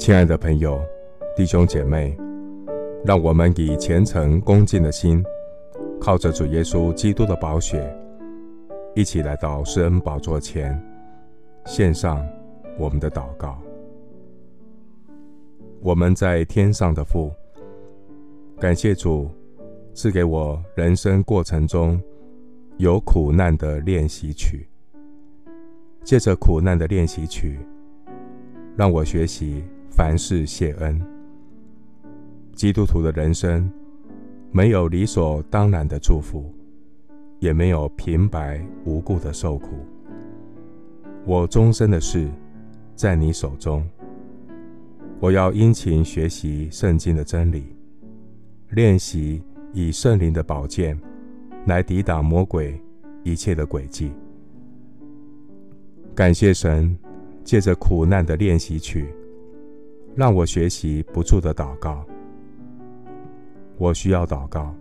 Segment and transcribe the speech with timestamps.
[0.00, 0.82] 亲爱的朋友、
[1.36, 2.16] 弟兄姐妹，
[3.04, 5.22] 让我们以虔诚恭敬的心，
[6.00, 7.94] 靠着主耶稣基督的宝血，
[8.94, 10.82] 一起来到施恩宝座前，
[11.66, 12.26] 献上
[12.78, 13.60] 我们的祷告。
[15.82, 17.30] 我们在天上的父，
[18.58, 19.30] 感谢主
[19.92, 22.00] 赐给我人生过程中
[22.78, 24.66] 有苦难的练习曲，
[26.02, 27.60] 借着苦难的练习曲，
[28.74, 29.62] 让我学习。
[30.00, 30.98] 凡事谢恩。
[32.54, 33.70] 基督徒的人生
[34.50, 36.50] 没有理所当然的祝福，
[37.38, 39.68] 也没有平白无故的受苦。
[41.26, 42.30] 我终身的事
[42.96, 43.86] 在你手中。
[45.20, 47.66] 我要殷勤学习圣经的真理，
[48.70, 49.42] 练习
[49.74, 50.98] 以圣灵的宝剑
[51.66, 52.80] 来抵挡魔鬼
[53.22, 54.12] 一切的诡计。
[56.14, 56.96] 感谢神，
[57.44, 59.14] 借着苦难的练习曲。
[60.14, 62.04] 让我学习不住的祷告。
[63.78, 64.74] 我需要祷告，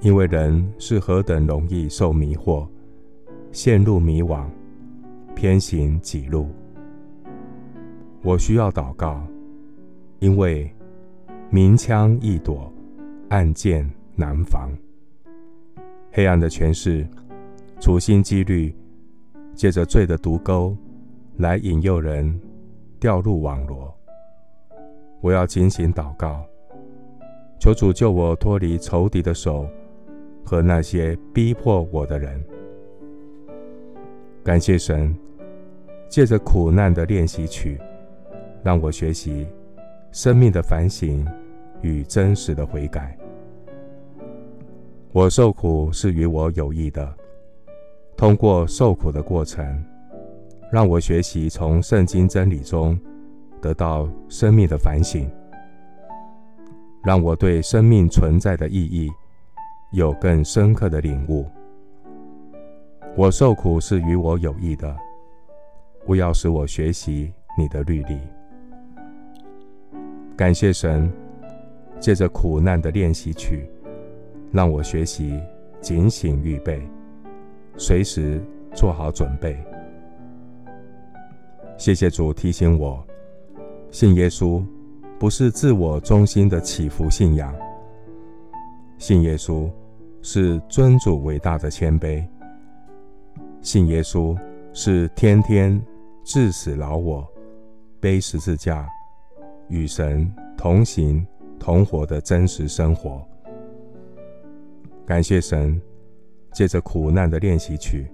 [0.00, 2.66] 因为人是何等容易受迷惑，
[3.52, 4.44] 陷入迷惘，
[5.34, 6.48] 偏行己路。
[8.22, 9.24] 我需要祷告，
[10.18, 10.68] 因为
[11.50, 12.72] 明枪易躲，
[13.28, 14.70] 暗箭难防。
[16.10, 17.06] 黑暗的权势，
[17.78, 18.74] 处心积虑，
[19.54, 20.76] 借着罪的毒钩
[21.36, 22.40] 来引诱人
[22.98, 23.94] 掉入网罗。
[25.22, 26.44] 我要警醒祷告，
[27.60, 29.68] 求主救我脱离仇敌的手
[30.44, 32.44] 和那些逼迫我的人。
[34.42, 35.16] 感谢神，
[36.08, 37.80] 借着苦难的练习曲，
[38.64, 39.46] 让我学习
[40.10, 41.24] 生命的反省
[41.82, 43.16] 与真实的悔改。
[45.12, 47.14] 我受苦是与我有益的，
[48.16, 49.84] 通过受苦的过程，
[50.72, 52.98] 让我学习从圣经真理中。
[53.62, 55.30] 得到生命的反省，
[57.04, 59.08] 让我对生命存在的意义
[59.92, 61.46] 有更深刻的领悟。
[63.16, 64.94] 我受苦是与我有益的，
[66.06, 68.18] 务要使我学习你的律例。
[70.36, 71.08] 感谢神，
[72.00, 73.70] 借着苦难的练习曲，
[74.50, 75.40] 让我学习
[75.80, 76.82] 警醒预备，
[77.76, 78.42] 随时
[78.74, 79.56] 做好准备。
[81.76, 83.06] 谢谢主提醒我。
[83.92, 84.64] 信耶稣
[85.18, 87.54] 不是自我中心的起伏信仰，
[88.96, 89.70] 信耶稣
[90.22, 92.26] 是尊主伟大的谦卑，
[93.60, 94.34] 信耶稣
[94.72, 95.80] 是天天
[96.24, 97.30] 治死老我，
[98.00, 98.88] 背十字架
[99.68, 101.24] 与神同行
[101.60, 103.22] 同活的真实生活。
[105.04, 105.78] 感谢神，
[106.54, 108.10] 借着苦难的练习曲，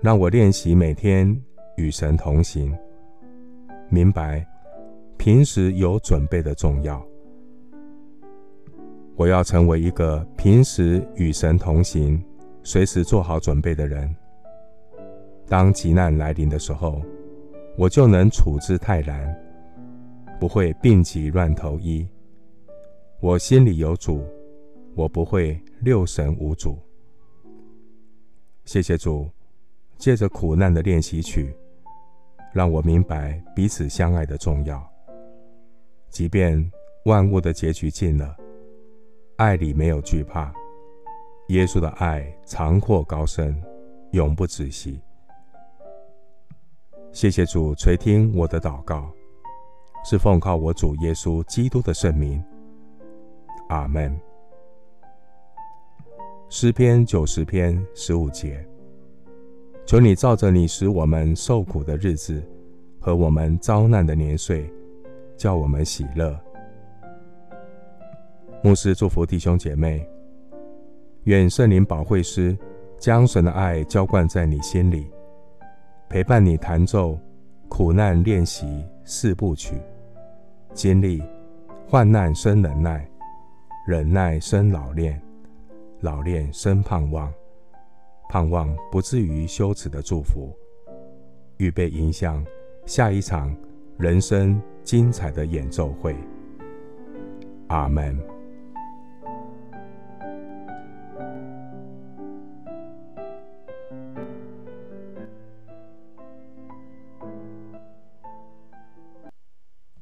[0.00, 1.38] 让我练习每天
[1.76, 2.74] 与神同行，
[3.90, 4.44] 明白。
[5.20, 7.06] 平时有准备的重要，
[9.16, 12.24] 我要成为一个平时与神同行、
[12.62, 14.16] 随时做好准备的人。
[15.46, 17.02] 当急难来临的时候，
[17.76, 19.38] 我就能处之泰然，
[20.40, 22.08] 不会病急乱投医。
[23.20, 24.24] 我心里有主，
[24.94, 26.78] 我不会六神无主。
[28.64, 29.28] 谢谢主，
[29.98, 31.54] 借着苦难的练习曲，
[32.54, 34.89] 让我明白彼此相爱的重要。
[36.10, 36.70] 即便
[37.04, 38.36] 万物的结局尽了，
[39.36, 40.52] 爱里没有惧怕。
[41.48, 43.56] 耶稣的爱长阔高深，
[44.10, 45.00] 永不止息。
[47.12, 49.10] 谢谢主垂听我的祷告，
[50.04, 52.42] 是奉靠我主耶稣基督的圣名。
[53.68, 54.14] 阿门。
[56.48, 58.66] 诗篇九十篇十五节：
[59.86, 62.42] 求你照着你使我们受苦的日子
[63.00, 64.68] 和我们遭难的年岁。
[65.40, 66.38] 叫我们喜乐。
[68.62, 70.06] 牧师祝福弟兄姐妹，
[71.24, 72.54] 愿圣灵保惠师
[72.98, 75.10] 将神的爱浇灌在你心里，
[76.10, 77.18] 陪伴你弹奏
[77.70, 79.80] 苦难练习四部曲，
[80.74, 81.22] 经历
[81.88, 83.08] 患难生忍耐，
[83.86, 85.18] 忍耐生老练，
[86.00, 87.32] 老练生盼望，
[88.28, 90.54] 盼望不至于羞耻的祝福，
[91.56, 92.44] 预备迎向
[92.84, 93.56] 下一场
[93.96, 96.16] 人生精彩的演奏会，
[97.68, 98.39] 阿门。